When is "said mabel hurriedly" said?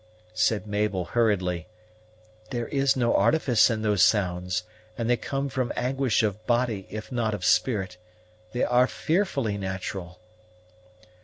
0.33-1.67